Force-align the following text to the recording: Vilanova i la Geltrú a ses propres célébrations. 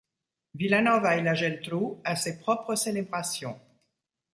Vilanova 0.61 1.11
i 1.19 1.27
la 1.29 1.35
Geltrú 1.43 1.85
a 2.15 2.17
ses 2.25 2.41
propres 2.43 2.85
célébrations. 2.91 3.61